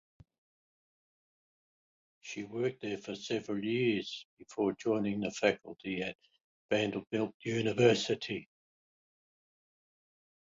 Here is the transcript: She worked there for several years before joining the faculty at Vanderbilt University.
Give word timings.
She 2.21 2.41
worked 2.43 2.81
there 2.81 2.97
for 2.97 3.13
several 3.15 3.63
years 3.63 4.25
before 4.39 4.73
joining 4.73 5.19
the 5.19 5.29
faculty 5.29 6.01
at 6.01 6.17
Vanderbilt 6.71 7.35
University. 7.43 8.49